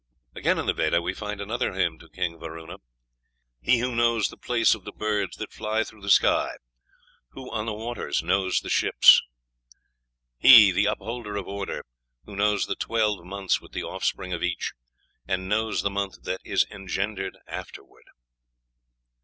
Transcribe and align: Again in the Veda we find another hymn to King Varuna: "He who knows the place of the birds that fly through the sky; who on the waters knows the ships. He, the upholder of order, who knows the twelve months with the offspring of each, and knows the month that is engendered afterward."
Again 0.33 0.57
in 0.57 0.65
the 0.65 0.73
Veda 0.73 0.99
we 0.99 1.13
find 1.13 1.39
another 1.39 1.73
hymn 1.73 1.99
to 1.99 2.09
King 2.09 2.39
Varuna: 2.39 2.77
"He 3.61 3.77
who 3.77 3.93
knows 3.95 4.29
the 4.29 4.35
place 4.35 4.73
of 4.73 4.83
the 4.83 4.91
birds 4.91 5.37
that 5.37 5.53
fly 5.53 5.83
through 5.83 6.01
the 6.01 6.09
sky; 6.09 6.55
who 7.33 7.51
on 7.51 7.67
the 7.67 7.73
waters 7.75 8.23
knows 8.23 8.61
the 8.61 8.67
ships. 8.71 9.21
He, 10.39 10.71
the 10.71 10.87
upholder 10.87 11.35
of 11.35 11.47
order, 11.47 11.85
who 12.25 12.35
knows 12.35 12.65
the 12.65 12.75
twelve 12.75 13.23
months 13.23 13.61
with 13.61 13.73
the 13.73 13.83
offspring 13.83 14.33
of 14.33 14.41
each, 14.41 14.73
and 15.27 15.47
knows 15.47 15.83
the 15.83 15.91
month 15.91 16.23
that 16.23 16.41
is 16.43 16.65
engendered 16.71 17.37
afterward." 17.45 18.05